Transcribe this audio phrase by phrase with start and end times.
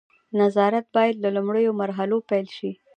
[0.39, 2.71] نظارت باید له لومړیو مرحلو پیل شي.